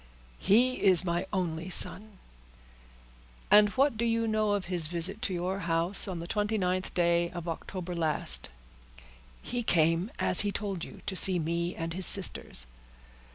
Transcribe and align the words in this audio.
"He 0.39 0.81
is 0.83 1.05
my 1.05 1.27
only 1.31 1.69
son." 1.69 2.17
"And 3.51 3.69
what 3.69 3.97
do 3.97 4.03
you 4.05 4.25
know 4.25 4.53
of 4.53 4.65
his 4.65 4.87
visit 4.87 5.21
to 5.21 5.31
your 5.35 5.59
house, 5.59 6.07
on 6.07 6.19
the 6.19 6.27
29th 6.27 6.91
day 6.95 7.29
of 7.29 7.47
October 7.47 7.93
last?" 7.95 8.49
"He 9.43 9.61
came, 9.61 10.09
as 10.17 10.39
he 10.41 10.51
told 10.51 10.83
you, 10.83 11.01
to 11.05 11.15
see 11.15 11.37
me 11.37 11.75
and 11.75 11.93
his 11.93 12.07
sisters." 12.07 12.65